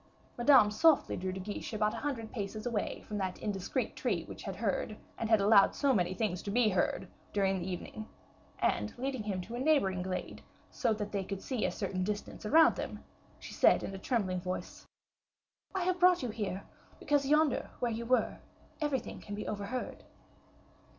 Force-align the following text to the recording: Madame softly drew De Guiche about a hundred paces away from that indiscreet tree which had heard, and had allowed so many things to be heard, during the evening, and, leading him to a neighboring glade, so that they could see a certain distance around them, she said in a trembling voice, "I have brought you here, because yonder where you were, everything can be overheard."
Madame 0.35 0.71
softly 0.71 1.15
drew 1.15 1.31
De 1.31 1.39
Guiche 1.39 1.73
about 1.73 1.93
a 1.93 1.97
hundred 1.97 2.31
paces 2.31 2.65
away 2.65 3.03
from 3.03 3.19
that 3.19 3.37
indiscreet 3.37 3.95
tree 3.95 4.23
which 4.25 4.41
had 4.41 4.55
heard, 4.55 4.97
and 5.15 5.29
had 5.29 5.39
allowed 5.39 5.75
so 5.75 5.93
many 5.93 6.11
things 6.15 6.41
to 6.41 6.49
be 6.49 6.69
heard, 6.69 7.07
during 7.33 7.59
the 7.59 7.69
evening, 7.69 8.07
and, 8.57 8.97
leading 8.97 9.21
him 9.21 9.41
to 9.41 9.53
a 9.53 9.59
neighboring 9.59 10.01
glade, 10.01 10.41
so 10.71 10.91
that 10.91 11.11
they 11.11 11.23
could 11.23 11.39
see 11.43 11.65
a 11.65 11.71
certain 11.71 12.03
distance 12.03 12.47
around 12.47 12.75
them, 12.77 13.03
she 13.37 13.53
said 13.53 13.83
in 13.83 13.93
a 13.93 13.99
trembling 13.99 14.41
voice, 14.41 14.87
"I 15.75 15.83
have 15.83 15.99
brought 15.99 16.23
you 16.23 16.29
here, 16.29 16.63
because 16.97 17.27
yonder 17.27 17.69
where 17.77 17.91
you 17.91 18.07
were, 18.07 18.39
everything 18.81 19.19
can 19.21 19.35
be 19.35 19.47
overheard." 19.47 20.03